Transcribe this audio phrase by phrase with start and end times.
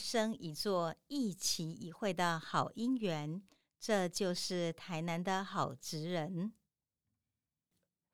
[0.00, 3.42] 生一座、一期一会的好姻缘。
[3.78, 6.52] 这就是台南的好职人。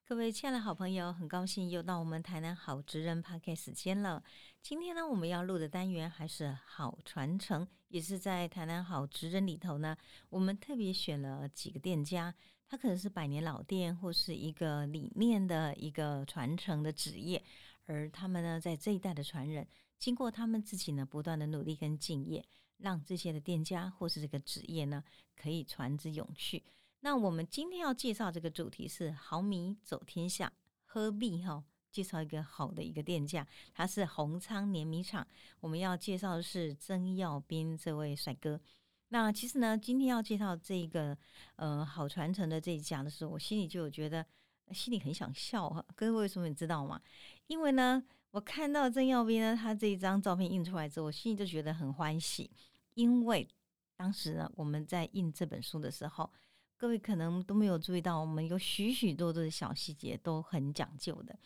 [0.05, 4.23] 各位亲爱的好朋友，很高兴又到我们台南好职人 p a r k 时间了。
[4.61, 9.97] 今天呢，我们要录的单元还是好传承，也是在台南好职人里头呢，
[10.29, 12.33] 我们特别选了几个店家。
[12.69, 17.41] 它可能是百年老店，或是一个理念的一个传承的职业，
[17.85, 19.65] 而他们呢，在这一代的传人，
[19.99, 22.45] 经过他们自己呢不断的努力跟敬业，
[22.77, 25.03] 让这些的店家或是这个职业呢，
[25.35, 26.63] 可以传之永续。
[27.01, 30.51] 那我们今天要介绍这个主题是好米走天下，
[30.85, 31.63] 何必哈？
[31.89, 35.25] 介绍一个好的一个店家，他是红仓碾米厂。
[35.59, 38.59] 我们要介绍的是曾耀斌这位帅哥。
[39.07, 41.17] 那其实呢，今天要介绍这个
[41.55, 44.23] 呃好传承的这一家的时候，我心里就有觉得
[44.71, 45.83] 心里很想笑哈。
[45.95, 47.01] 各位为什么你知道吗？
[47.47, 52.51] 因为呢，我看到曾耀斌呢，他这一张照片印出来之后，我心里就觉得很欢喜。
[52.93, 53.47] 因为
[53.95, 56.31] 当时呢，我们在印这本书的时候，
[56.75, 61.37] 各位可能都没有注意到，我们有许许多多的小细节都很讲究的。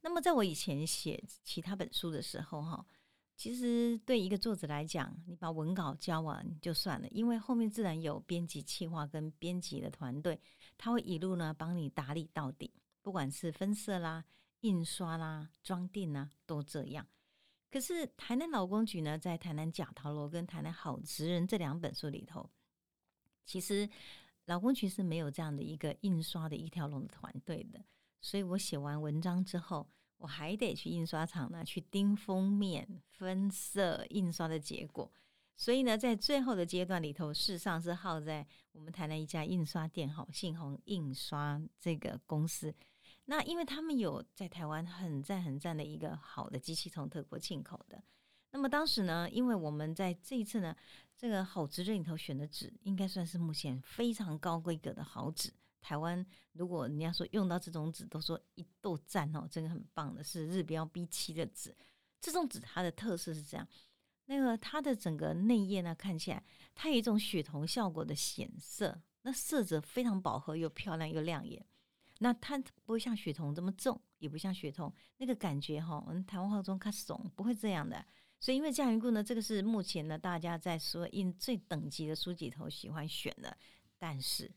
[0.00, 2.84] 那么在我以前写其他本书的时候，哈。
[3.34, 10.38] 其实对一个作者来讲，你把文稿交完就算了，因为后面自然有编辑、企划跟编辑的团队，
[10.78, 14.24] 他会一路呢帮你打理到底，不管是分色啦、
[14.62, 17.06] 印刷啦、装订啦，都这样。
[17.70, 22.50] 可是台南老公局呢，在台南假陶罗跟台南好职人这两本书里头，
[23.44, 23.88] 其实
[24.46, 27.84] 老公局是没有这样的一个印刷的一条龙的团队的，
[28.20, 29.88] 所以我写完文章之后。
[30.18, 35.10] 我还得去印刷厂呢，去盯封面、分色、印刷的结果。
[35.56, 42.72] 所以呢，在最后的阶段里头，事实上是耗在我们台南一家印刷店，哈，信鸿印刷这个公司。
[43.26, 48.02] 那因为他们有在台湾很赞很赞的一个好的机器，从德国进口的。
[48.50, 50.76] 那么当时呢，因为我们在这一次呢，
[51.16, 55.52] 这个好纸里头选的纸，应该算是目前非常高规格的好纸。
[55.80, 61.74] 台湾，如果人家说用到这种纸，都说一豆赞哦，真的很棒的，是日标 B 七的纸。
[62.20, 63.66] 这种纸它的特色是这样，
[64.26, 66.44] 那个它的整个内页呢，看起来
[66.74, 71.64] 它有一种血铜效果的显色，那色泽非常饱和又漂亮又亮眼。
[72.22, 78.04] 那它不会像血铜这么重，也不像血铜那个感觉哈，我们台湾话中它怂，不会这样的。
[78.40, 83.56] 所以因为这样缘故呢，这个是目前呢大家在说印最等级的书籍头喜欢选的，
[83.98, 84.50] 但是。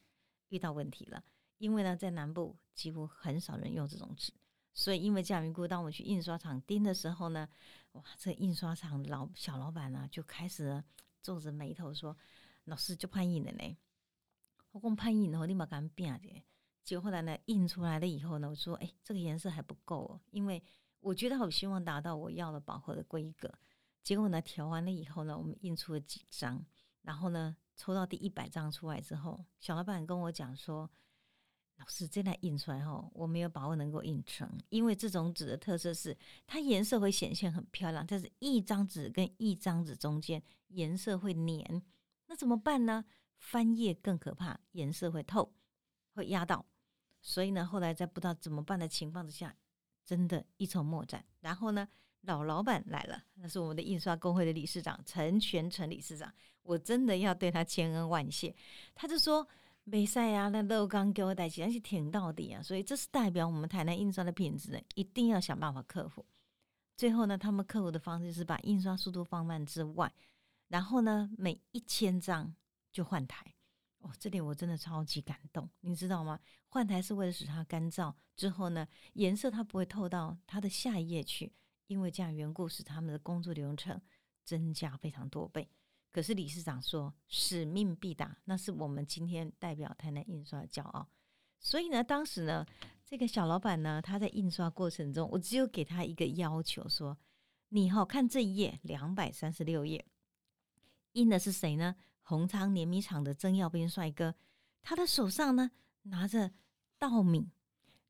[0.50, 1.22] 遇到问题了，
[1.58, 4.32] 因为呢，在南部几乎很少人用这种纸，
[4.76, 7.50] 所以因为这样缘故，当我们去印刷厂钉的时候呢，
[7.94, 10.82] 哇，这印刷厂老小老板呢就开始
[11.20, 12.16] 皱着眉头说
[12.66, 13.78] ：“老师就判印了呢。”
[14.72, 16.44] 我讲判印，然后立马敢变的。
[16.86, 20.64] 结果后来呢，印出来了以后呢，我说：“哎，这个颜色还不够哦，因为
[21.02, 23.54] 我觉得我希望达到我要的饱和的规格。”
[24.02, 26.66] 结果呢，调完了以后呢，我们印出了几张，
[27.02, 27.58] 然后呢。
[27.78, 30.90] 抽到第一百张出来之后，小老板跟我讲说
[31.76, 36.18] ：“老师，这台印出来后，我没有把握能够印成，因为这种纸的特色是
[36.48, 41.84] 它颜色会显现很漂亮，但是一张纸跟一张纸中间颜色会粘，
[42.28, 43.04] 那怎么办呢？
[43.36, 45.54] 翻页更可怕，颜色会透，
[46.14, 46.66] 会压到。
[47.26, 49.56] 所以呢，后来在不知道怎么办的情况之下，
[50.06, 51.26] 真的一筹莫展。
[51.42, 51.88] 然后呢？”
[52.28, 58.52] 老老板来了，那是我们的印刷工会的理事长陈全成理事长，我真的要对他千恩万谢。
[58.96, 59.48] 他就说
[59.86, 66.26] ：“没赛啊，那漏钢给我带起，而且挺到底啊。”所以这是代表我们台南印刷的品质，一定要想办法克服。
[66.98, 70.12] 最后呢，他们克服的方式是把印刷速度放慢之外，
[70.70, 72.56] 然后呢，每一千张
[72.92, 73.54] 就换台。
[74.06, 76.40] 哦，这点我真的超级感动，你知道吗？
[76.68, 81.52] 换台是为了使它干燥之后呢，颜色它不会透到它的下一页去。
[81.88, 84.02] 因为这样缘故，使他们的工作流程
[84.44, 85.70] 增加非常多倍。
[86.12, 91.08] 可是理事长说使命必达，那是我们今天代表台南印刷的骄傲。
[91.60, 92.66] 所以呢，当时呢，
[93.06, 97.16] 这个小老板呢，他在印刷过程中，我只有给他一个要求，说
[97.70, 100.04] 你好看这一页两百三十六页，
[101.12, 101.96] 印的是谁呢？
[102.28, 104.34] 红仓碾米厂的曾耀斌帅哥，
[104.82, 105.70] 他的手上呢
[106.04, 106.52] 拿着
[106.98, 107.52] 稻米。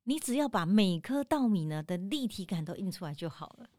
[0.05, 3.69] 你只要把每颗稻米呢的立体感都印出来就好了，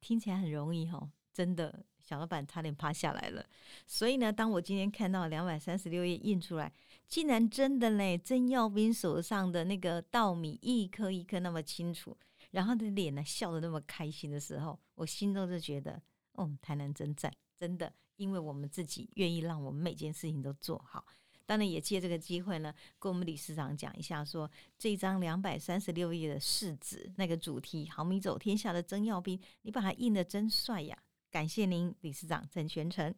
[0.00, 3.44] 听起来很容易哈，真的，小老板差点趴下来了。
[3.84, 6.72] 所以呢，当我今天看到两百三十六页印出来，
[7.08, 12.16] 竟然真的嘞，曾耀斌手上的那个稻米一颗一颗那么清楚，
[12.52, 16.00] 然后的脸呢笑得那么开心的时候，我心中就觉得，
[16.32, 21.04] 哦，台南真赞，真的，因为我们自己愿意让我们每件事情都做好。
[21.46, 30.96] 当然也借这个机会呢，跟我们理事长讲一下，说这张两百三十六页的试纸那个主题“毫米走天下”的曾耀斌，你把它印的真帅呀！
[31.30, 33.14] 感谢您，理事长郑全成。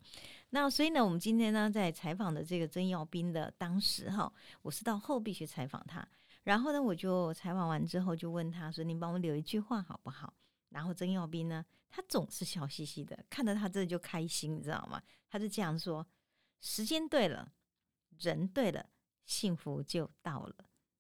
[0.50, 4.32] 那所以呢，我们今天呢在采访的这个曾耀斌的当时哈，
[4.62, 6.04] 我是到后壁去采访他，
[6.42, 10.34] 然后呢我就采访完之后就问他说：“您帮我留一句话好不好？”
[10.76, 15.02] 然后曾耀斌呢，他总是笑嘻嘻的，看到他这就开心，你知道吗？
[15.26, 16.06] 他就这样说
[16.60, 17.50] ：“时间对了，
[18.18, 18.90] 人对了，
[19.24, 20.54] 幸福就到了。”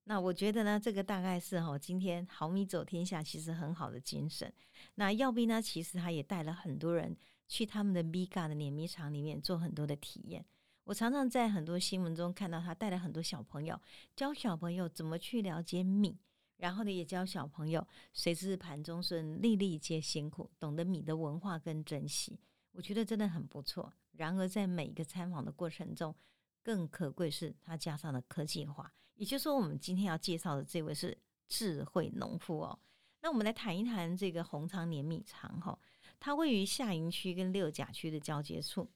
[0.04, 4.50] 那我觉得呢，这个大概是哈，今天毫米走天下其实很好的精神。
[4.94, 7.14] 那耀斌呢，其实他也带了很多人
[7.46, 10.42] 去他们的米嘎的碾米厂里面做很多的体验。
[10.84, 13.78] 我常常在很多新闻中看到他带了很多小朋友，
[14.14, 16.16] 教小朋友怎么去了解米。
[16.56, 22.40] 然后呢，也教小朋友“谁知盘中餐，粒粒皆辛苦”，懂得米的文化跟珍惜，
[22.72, 23.92] 我觉得真的很不错。
[24.12, 26.14] 然而，在每一个参访的过程中，
[26.62, 28.92] 更可贵是它加上了科技化。
[29.14, 31.16] 也就是说，我们今天要介绍的这位是
[31.46, 32.78] 智慧农夫哦。
[33.20, 35.78] 那我们来谈一谈这个红仓碾米厂哈，
[36.18, 38.90] 它位于下营区跟六甲区的交接处，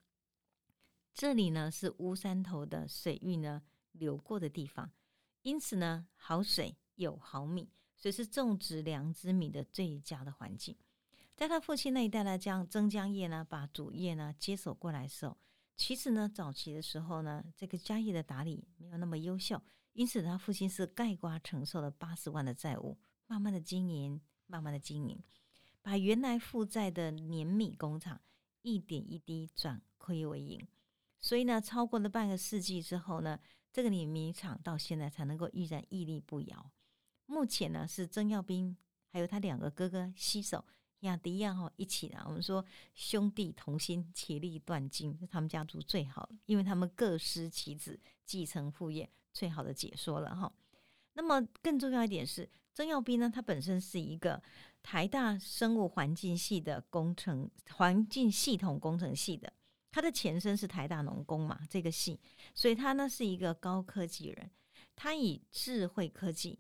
[1.13, 4.91] 这里呢是乌山头的水域呢流过的地方，
[5.43, 6.77] 因此呢好水。
[7.01, 10.77] 有毫米，所以是种植良知米的最佳的环境。
[11.35, 15.39] 在他父亲那一代呢，将曾江业呢把主业呢接手过来的时候，
[15.75, 19.61] 其实呢早期的时候呢，这个家业的打理没有那么优秀，
[19.95, 25.19] 因此他父亲是盖瓜承受了八十万的债务，慢慢的经营，慢慢的经营，
[25.81, 28.21] 把原来负债的碾米工厂
[28.61, 30.69] 一点一滴转亏为盈。
[31.23, 33.39] 所以呢，超过了半个世纪之后呢，
[33.73, 36.71] 这个碾米厂到现在才能够依然屹立不摇。
[37.31, 38.77] 目前呢是曾耀斌
[39.13, 40.65] 还有他两个哥哥西手
[41.01, 50.53] 亚迪亚哈一起的，我们说兄弟同心，其利断金，他们家族最好，因为他们各司其职，继承父业，最好的解说了哈。
[51.13, 54.43] 那么更重要一点是，曾耀斌呢，他本身是一个
[54.83, 59.53] 台大生物环境系的工程环境系统工程系的，
[59.93, 62.19] 他的前身是台大农工嘛这个系，
[62.55, 64.51] 所以他呢是一个高科技人，
[64.97, 66.59] 他以智慧科技。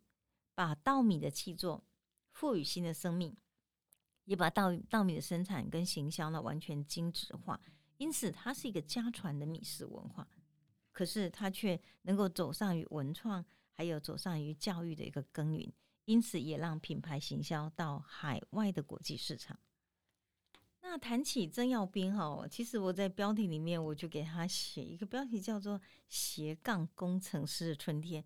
[0.60, 1.82] 把稻米的气作
[2.32, 3.34] 赋予新的生命，
[4.26, 7.58] 也把稻稻米的生产跟行销呢完全精致化，
[7.96, 10.28] 因此它是一个家传的米食文化。
[10.92, 13.42] 可是它却能够走上于文创，
[13.72, 15.72] 还有走上于教育的一个耕耘，
[16.04, 19.58] 因此也让品牌行销到海外的国际市场。
[20.82, 28.22] 那谈起曾耀斌哈，其实我在标题里面我就给他写一个标题叫做“斜杠工程师的春天”。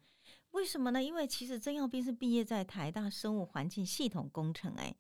[0.55, 1.03] 为什么呢？
[1.03, 4.95] 因为其实曾耀斌是毕业在台大生物环境系统工程，哎，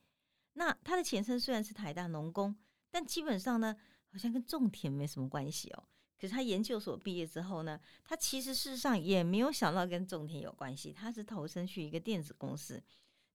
[0.55, 2.55] 那他的前身虽然是台大农工，
[2.91, 3.77] 但基本上呢，
[4.11, 5.85] 好像跟种田没什么关系哦。
[6.19, 12.83] 可是他研究所毕业之后呢，他其实事实上也没有想到跟种田有关系，他是投身去一个电子公司，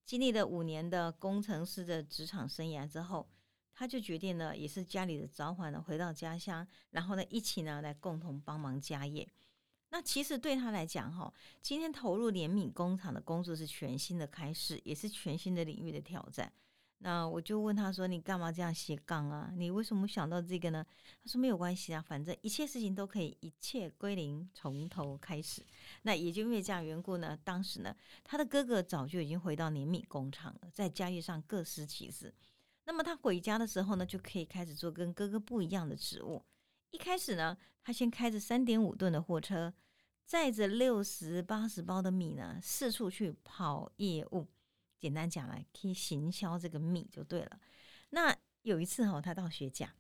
[0.06, 3.30] 经历了五年的工程师的职场生涯之后，
[3.74, 9.26] 他就决定了，也是家里的召唤呢，回到家乡，然后呢，一起呢来共同帮忙家业。
[9.92, 16.52] 那其实对他来讲，哈，今天投入联米工厂的工作是全新的开始，也是全新的领域的挑战。
[17.02, 19.50] 那我就问他说：“你干嘛这样斜杠啊？
[19.56, 20.86] 你为什么想到这个呢？”
[21.24, 25.64] 他说：“没有关系啊，反正一切事情都可以一切归零，从头开始。”
[26.04, 32.34] 那也就因为这样缘故呢，当时呢，他的哥哥早就已经回到联米工厂了，在家业上各司其职。
[32.84, 36.44] 那么他回家的时候呢，就可以开始做跟哥哥不一样的职务。
[36.92, 39.74] 一开始呢，他先开着三点五吨的货车，
[40.26, 44.48] 载着六十八十包的米呢，四处去跑业务。
[44.98, 47.60] 简单讲来，可以行销这个米就对了。
[48.10, 49.96] 那有一次哈，他到学甲，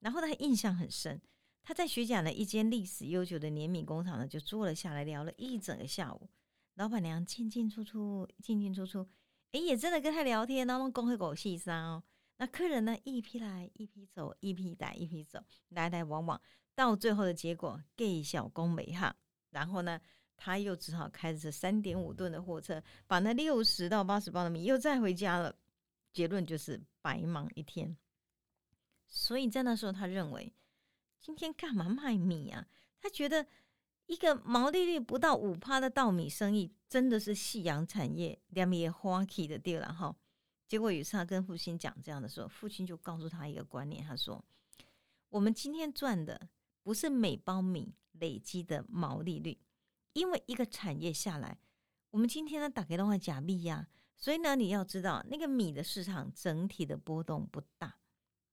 [0.00, 1.20] 然后他印象很深。
[1.62, 6.28] 他在学甲的一间历史悠久的碾米工厂呢，就坐了下来，聊了一整个下午。
[6.74, 9.06] 老板娘进进出出，进进出出，
[9.52, 12.02] 哎，也真的跟他聊天，然后公会狗细沙哦。
[12.42, 16.42] 那客人呢，一批来，一批走，一批来，一批走，来来往往，
[16.74, 19.14] 到最后的结果，给小工没哈。
[19.50, 20.00] 然后呢，
[20.36, 25.54] 他又只好开着三点五吨的货车，把那六十到八十包的米又载回家了。
[26.12, 27.96] 结论就是白忙一天。
[29.06, 30.52] 所以在那时候，他认为
[31.20, 32.66] 今天干嘛卖米啊？
[33.00, 33.46] 他觉得
[34.06, 40.16] 一个毛利率不到五趴的稻米生意，真的是夕阳产业两米花起的地了哈。
[40.72, 44.42] 结果有一次他跟父亲讲这样的时候，父亲就告诉他一个观念，他说
[45.28, 46.48] ：“我们今天赚的
[46.82, 49.58] 不是每包米累积的毛利率，
[50.14, 51.58] 因为一个产业下来，
[52.08, 53.86] 我们今天呢打开的话假币呀，
[54.16, 57.98] 所以呢你要知道那个米的市场整体的波动不大，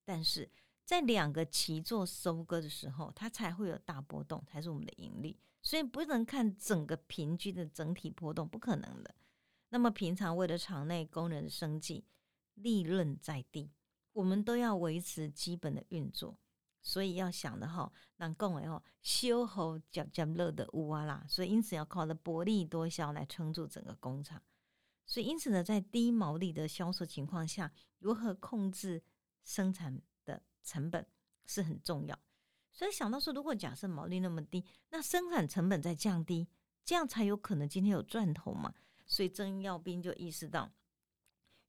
[0.04, 0.52] 但是
[0.84, 5.40] 在两个期做收割的时候，它才会有大波动，才是我们的盈利。
[5.62, 9.16] 所以不能看整个平均的整体波动，不可能的。
[9.70, 12.06] 那么平常为了厂内工人生计，
[12.56, 13.72] 利润在地，
[14.14, 16.38] 我们都要维持基本的运作。
[16.82, 21.26] 所以要想的哈，让工人哦修好较较热的屋啊啦。
[21.28, 24.42] 所以因此要靠着薄利多销来撑住整个工厂。
[25.06, 29.04] 所以因此呢，在低毛利的销售情况下，如何控制
[29.44, 31.06] 生产的成本
[31.46, 32.18] 是很重要。
[32.72, 36.48] 所以想到说，如果假设毛利那么低，那生产成本在降低，
[36.86, 38.74] 这样才有可能今天有赚头嘛。
[39.10, 40.72] 所以曾耀斌就意识到，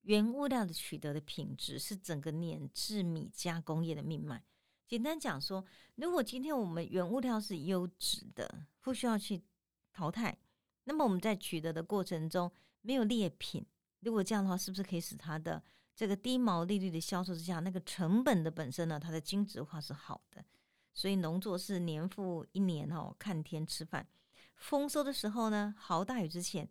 [0.02, 4.44] 原物料的取得的品质是整个碾制米加工业的命脉。
[4.86, 9.42] 简单讲说，如果今天我们原物料是优质的，不需要去
[9.90, 10.36] 淘汰，
[10.84, 13.64] 那么我们在取得的过程中没有劣品。
[14.00, 15.62] 如果这样的话，是不是可以使它的
[15.96, 20.44] 这个低毛利率的销售之下，那个成本的本身呢，它的精值化是好的？
[20.92, 24.06] 所以农作是年复一年哦，看天吃饭。
[24.56, 26.68] 丰收的时候呢，好大雨之前。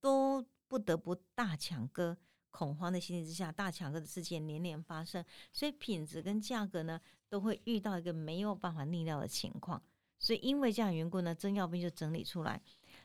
[0.00, 2.16] 都不得不大抢歌，
[2.50, 9.82] 恐慌的心理之下，大抢歌的事件连连发生，所以品质跟价格呢都会遇到一个没有办法逆料的情况。
[10.18, 12.60] 所以因为这样缘故呢，曾耀斌就整理出来，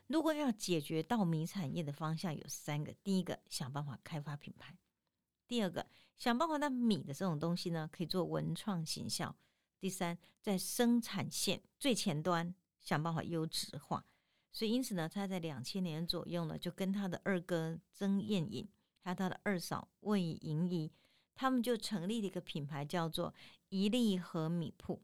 [0.08, 4.74] 如果要解决稻米产业的方向有三个：第一个，想办法开发品牌；
[5.48, 5.86] 第二个，
[6.18, 9.32] 想办法让米的这种东西呢可以做文创形象；
[9.80, 14.04] 第三，在生产线最前端想办法优质化。
[14.54, 18.70] 所以，因此呢，他在两千年左右呢，就跟他的二哥曾燕颖，
[19.02, 20.92] 还有他的二嫂魏莹怡，
[21.34, 23.34] 他们就成立了一个品牌，叫做
[23.70, 25.02] 一粒和米铺，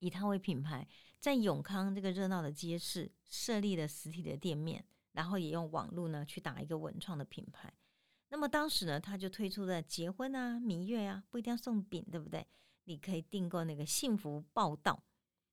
[0.00, 0.88] 以他为品牌，
[1.20, 7.72] 在永康这个热闹的街市设立了实体的店面，然后也用网络呢去打一个文创的品牌。
[8.30, 12.44] 那么当时呢，他就推出了结婚啊、蜜月啊，不一定要送饼，对不对？
[12.84, 15.04] 你可以订购那个幸福报道，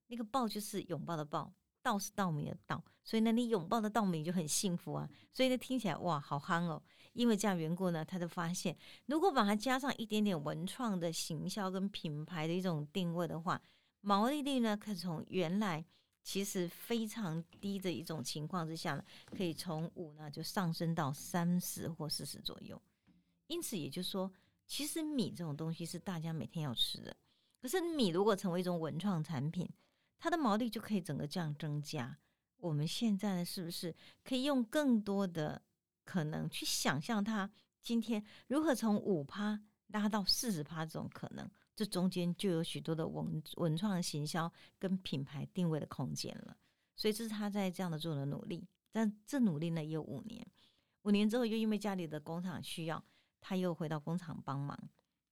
[0.07, 1.53] 那个报就是拥抱的抱。
[1.87, 5.09] 稻是稻米的稻，所以呢，你拥抱的稻米就很幸福啊。
[5.31, 6.81] 所以呢，听起来哇，好憨哦。
[7.13, 13.61] 因为这样缘故呢，他就发现，如果把它加上一点点文创的行销跟品牌的一种定位的话，
[14.01, 15.85] 毛利率呢，可以从原来
[16.21, 19.03] 其实非常低的一种情况之下呢，
[19.35, 22.79] 可以从五呢就上升到三十或四十左右。
[23.47, 24.29] 因此，也就是说，
[24.65, 27.15] 其实米这种东西是大家每天要吃的。
[27.61, 29.67] 可是米如果成为一种文创产品，
[30.17, 32.17] 它的毛利就可以整个这样增加。
[32.57, 35.61] 我们现在呢，是不是可以用更多的
[36.03, 37.49] 可能去想象它
[37.81, 41.49] 今天如何从五趴拉到四十趴这种可能？
[41.75, 46.57] 这中间就有许多的文文创行销跟品牌定位的空间了。
[46.95, 48.67] 所以这是他在这样的做的努力。
[48.91, 50.45] 但这努力呢，也有五年。
[51.03, 53.01] 五年之后，又因为家里的工厂需要，
[53.39, 54.77] 他又回到工厂帮忙。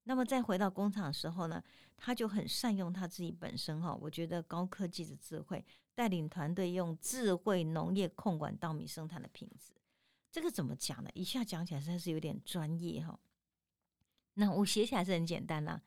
[0.07, 1.61] 那么再回到工厂的时候呢，
[1.97, 9.73] 他就很善用他自己本身哈，我觉得高科技的智慧，带领团队用智慧农业控管稻米生产的品质。
[10.31, 11.09] 这个怎么讲呢？
[11.13, 13.19] 一下讲起来实在是有点专业哈。
[14.35, 15.81] 那我写起来是很简单啦，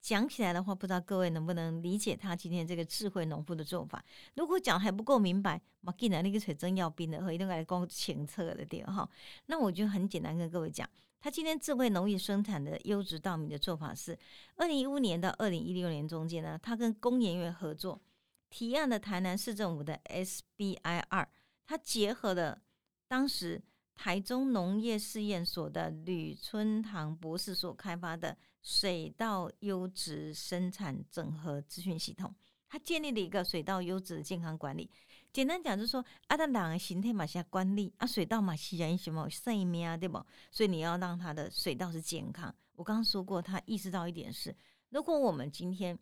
[0.00, 4.04] 讲起来的话，不知道各位能不能理解他今天这个智慧农夫的做法。
[4.34, 9.08] 如果讲还不够明白，马进来那个水真要冰的，和一定来讲前侧的点哈。
[9.46, 10.86] 那我就很简单跟各位讲。
[11.22, 14.18] 他今天智慧农业生产的优质稻米的做法是，
[14.56, 18.02] 二零一五年到二零一六年中间呢，他跟工研院合作
[18.50, 21.28] 提案的台南市政府的 SBI 二，
[21.64, 22.60] 它结合了
[23.06, 23.62] 当时
[23.94, 32.34] 台中农业试验所的吕春堂博士所开发的水稻优质生产整合资讯系统，
[32.68, 34.90] 他建立了一个水稻优质健康管理。
[35.32, 40.22] 简单讲就是说，啊，他两个形态嘛，是管理啊，水稻嘛，是人什么生命啊，对不？
[40.50, 42.54] 所以你要让它的水稻是健康。
[42.74, 44.54] 我刚刚说过，他意识到一点是，
[44.90, 45.98] 如果我们今天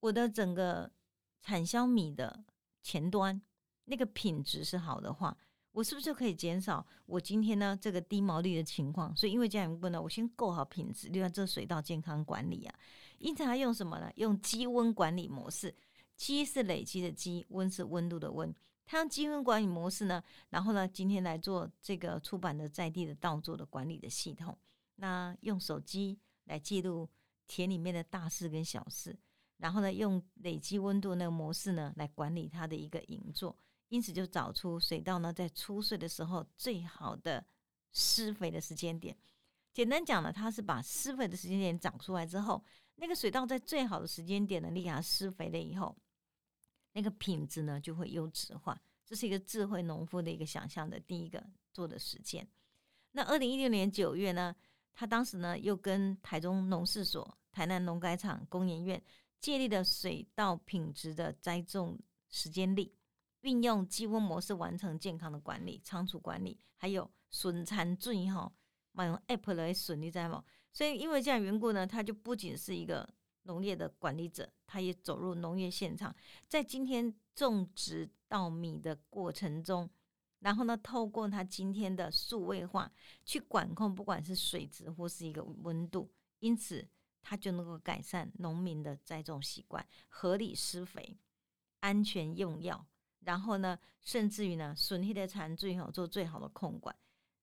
[0.00, 0.90] 我的整个
[1.40, 2.44] 产销米的
[2.82, 3.40] 前端
[3.84, 5.36] 那个品质是好的话，
[5.70, 9.14] 我是不是就可以减少我今天呢这个低毛利的情况？
[9.16, 12.74] 所以因为这样不呢，我先够好品质，另外这水稻健康管理啊，
[13.18, 14.10] 因此还用什么呢？
[14.16, 15.72] 用积温管理模式。
[16.16, 18.54] 积是累积的积，温是温度的温。
[18.86, 24.56] 它用积温管理模式呢，然后呢，今天来做这个出版的在地的稻作的管理的系统。
[24.96, 27.08] 那用手机来记录
[27.46, 29.16] 田里面的大事跟小事，
[29.56, 33.56] 然后呢，用累积温度那个模式呢来管理它的一个营作。
[33.88, 37.44] 因此就找出水稻呢在出穗的时候最好的
[37.92, 39.16] 施肥的时间点。
[39.72, 42.62] 简单讲呢，它是把施肥的时间点长出来之后，
[42.96, 45.96] 那个水稻在最好的时间点呢，你给它施肥了以后。
[46.94, 52.48] 那个品质呢就会优质化，这是一个智慧农夫的一个想象的第一个做的实践。
[53.12, 54.54] 那二零一六年九月呢，
[54.92, 59.00] 他当时呢又跟台中农事所台南农改场工研院
[59.38, 61.98] 建立了水稻品质的栽种
[62.30, 62.92] 时间力，
[63.42, 68.52] 运用鸡窝模式完成健康的管理、仓储管理，还有损残罪哈，
[68.92, 70.44] 买用 app 来损，你知道吗？
[70.72, 73.08] 所以因为这样缘故呢，他就不仅是一个
[73.44, 76.14] 农业的管理者，他也走入农业现场，
[76.46, 79.88] 在今天种植稻米的过程中。
[80.40, 82.92] 然后呢，透过它今天的数位化
[83.24, 86.86] 去管控，不管是水质或是一个温度，因此
[87.22, 91.16] 它就能够改善农民的栽种习惯，合理施肥，
[91.80, 92.86] 安全用药，
[93.20, 96.94] 然后呢，甚至于呢，损害的残最好做最好的控管，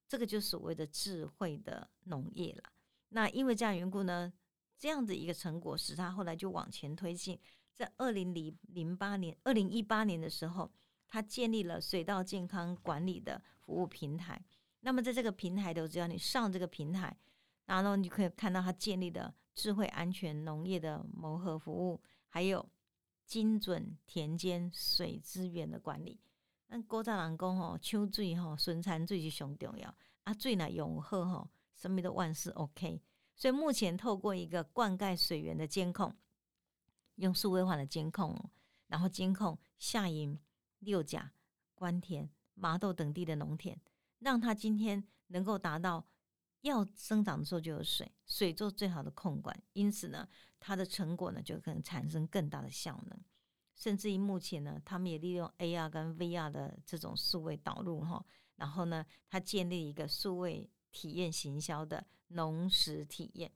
[0.07, 2.71] 这个就所谓的智慧的农业了。
[3.09, 4.31] 那因为这样缘故呢，
[4.81, 7.39] 这样的一个成果使他后来就往前推进，
[7.75, 10.71] 在二零零零八年、二零一八年的时候。
[11.13, 14.41] 他建立了水稻健康管理的服务平台。
[14.79, 17.13] 那么，在这个平台的，只要你上这个平台，
[17.65, 22.65] 然后你可以看到他建立的智慧安全农业的谋合服务，还有
[23.25, 26.21] 精准田间水资源的管理。
[26.67, 33.01] 那郭大人讲吼，秋醉吼，孙产最是上重要啊，醉呢永好吼，生命的万事 OK。
[33.41, 36.15] 所以目前透过一个灌溉水源的监控，
[37.15, 38.37] 用数位化的监控，
[38.85, 40.39] 然后监控下营。
[40.77, 41.31] 六甲、
[41.73, 43.79] 关田、麻豆等地的农田，
[44.17, 46.07] 让它今天能够达到
[46.61, 50.27] 要生长的时候就有水，水做最好的控管，因此呢，
[50.59, 53.19] 它的成果呢就可能产生更大的效能。
[53.75, 58.23] 甚至于目前呢，他们也利用 AR 跟 VR 的这种数位导入哈，
[58.55, 63.51] 然后呢，它建立一个数位体验行销的农食体验。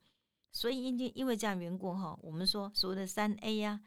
[0.51, 3.81] 所以因因为这样缘故哈，我们说所谓的三 A 呀。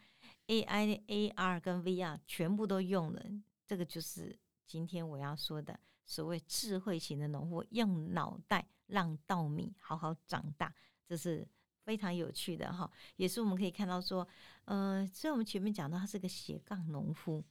[0.49, 3.23] AI、AR 跟 VR 全部都用了，
[3.67, 4.35] 这个就是
[4.67, 10.75] 今天我要说的所谓智慧型的农户，用脑袋让稻米好好长大，
[11.07, 11.47] 这是
[11.85, 12.91] 非常有趣的哈。
[13.17, 14.27] 也是我们可以看到说，
[14.65, 17.45] 呃，虽然我们前面讲到他是个斜杠农夫，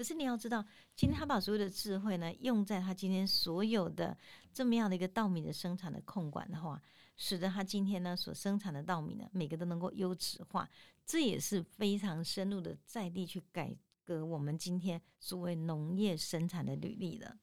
[0.00, 0.64] 可是你要知道，
[0.96, 4.16] 今天他把所有的智慧呢用在他今天所有的
[4.50, 6.80] 这么样的一个稻米的生产的控管的话。
[7.16, 10.66] 使得他今天呢所生产的稻米呢，每个都能够优质化，
[11.04, 17.36] 这也是非常深入的在地去改革我们今天所谓农业生产的履历的。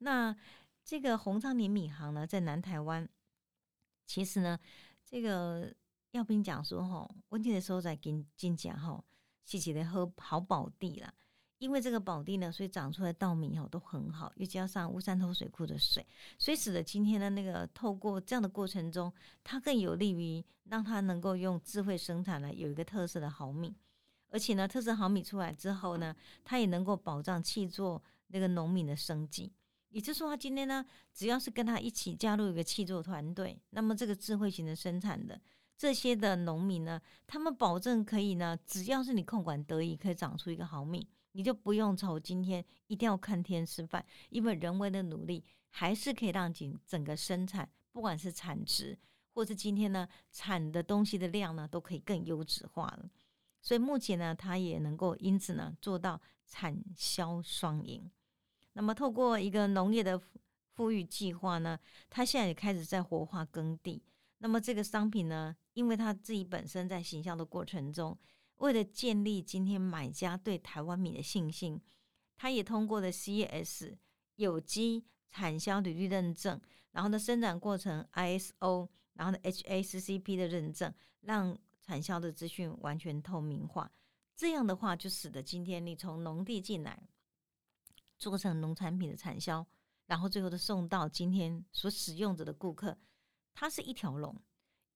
[0.00, 0.36] 那
[0.84, 3.08] 这个红昌年米行呢，在南台湾，
[4.04, 4.58] 其实呢，
[5.02, 5.74] 这个
[6.10, 9.02] 要跟你讲说吼，问题的时候在跟跟讲哈，
[9.46, 11.10] 是起来喝好宝地啦。
[11.58, 16.06] 因为这个宝地呢，所以长出来稻米哦都很好，又加上乌山头水库的水，
[16.38, 23.74] 所以使得今天的那个透过这样的过程中，它更有利于让它能够用智慧生产呢，有一个特色的好米，
[24.28, 26.14] 而且呢，特色好米出来之后呢，
[26.44, 29.52] 它也能够保障气作那个农民的生计。
[29.88, 35.40] 也就是说，他今天呢，只要是跟他一起加入一个气作团队，那么这个智慧型的生产的
[35.78, 41.08] 这些的农民呢，他们保证可以呢，只要是你控管得宜，可以长出一个好米。
[41.36, 48.98] 你就不用愁今天一定要看天吃饭，因为人为的努力还是可以让整整个生产，不管是产值
[49.34, 53.10] 或是今天呢产的东西的量呢，都可以更优质化了。
[53.60, 58.10] 所以目前呢，它也能够因此呢做到产销双赢。
[58.72, 60.18] 那么透过一个农业的
[60.72, 64.02] 富裕计划呢，它现在也开始在活化耕地。
[64.38, 68.16] 那么这个商品呢，因为它自己本身在行销的过程中。
[68.56, 71.80] 为了建立今天买家对台湾米的信心，
[72.36, 73.98] 他也通过了 C.E.S.
[74.36, 76.60] 有机产销履历认证，
[76.92, 83.90] 然后呢生产过程 ISO，然后呢 HACCP 的认证，让产销的资讯完全透明化。
[84.34, 87.08] 这样的话，就使得今天你从农地进来，
[88.18, 89.66] 做成农产品的产销，
[90.06, 92.98] 然后最后的送到今天所使用者的顾客，
[93.54, 94.34] 它是一条龙，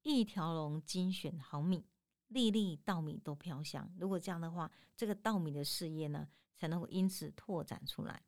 [0.02, 1.86] 一条龙精选好米。
[2.30, 3.88] 粒粒稻米都飘香。
[3.96, 8.20] 如果这样的话，这个稻米的事业呢，才能够因此拓展出来。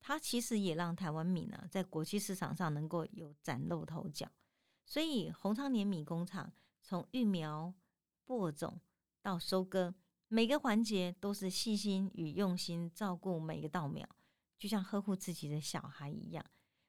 [0.00, 4.30] 它其实也让台湾米呢，在国际市场上能够有崭露头角。
[4.84, 7.74] 所以，红昌年米工厂从育苗、
[8.24, 8.80] 播种
[9.20, 9.94] 到收割，
[10.28, 14.08] 每个环节都是细心与用心照顾每个稻苗，
[14.56, 16.44] 就像呵护自己的小孩一样。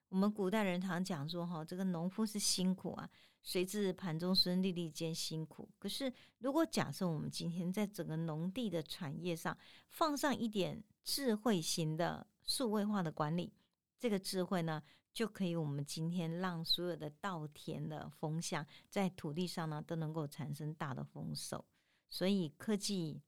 [0.10, 3.10] 我们古代人常讲说，哈，这个农夫是辛苦啊。
[3.42, 5.70] 谁知盘中孙，粒粒皆辛苦。
[5.80, 13.54] 可是，如果假设我们今天在整个农地的产业上放上一点智慧型的数位化的管理，
[13.98, 21.64] 这个智慧呢，就可以我们今天让所有的稻田的风向在土地上呢都能够产生大的丰收。
[22.10, 23.22] 所以，科技、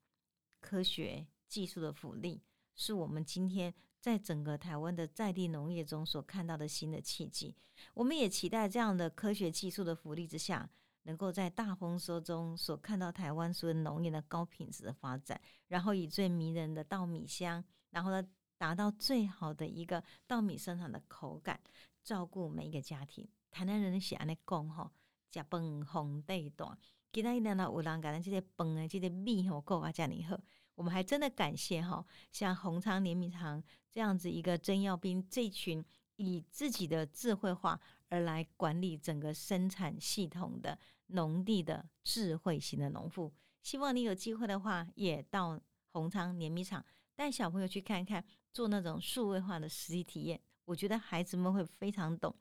[0.59, 2.41] 科学技术的福利，
[2.75, 3.73] 是我们今天。
[4.01, 7.55] 在整个台湾的在地农业中所看到的新的契机，
[7.93, 10.67] 我们也期待这样的科学技术的福利之下，
[11.03, 21.61] 能够在大丰收中所看到台湾所有农业的高品质的发展，然后以最迷人的稻米香，然后呢达到最好的一个稻米生产的口感，
[22.03, 23.27] 照顾每一个家庭。
[23.51, 24.89] 台南人是安尼讲吼，
[25.31, 26.75] 食饭红地大。
[27.13, 30.39] 今仔日呢，有人讲咱这个饭啊，这个米吼够啊，这样好。
[30.81, 43.31] 我们还真的感谢哈，像红昌碾米厂这样子一个曾耀斌这群以自己的智慧化而来管理整个生产系统的农地的智慧型的农妇。
[43.61, 46.83] 希望你有机会的话，也到红昌碾米厂
[47.15, 50.41] 带小朋友去看看，做那种数位化的实际体验。
[50.65, 52.35] 我觉得孩子们会非常懂。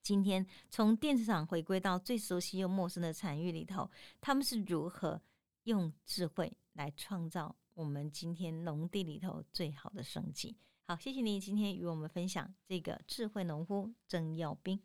[0.00, 3.90] 今天从电子厂回归到最熟悉又陌生的产业里头，
[4.22, 5.20] 他们是如何
[5.64, 10.56] 用智慧来创造我们今天农地里头最好的生机？
[10.84, 14.80] 好，谢谢你今天与我们分享这个智慧农夫郑耀斌。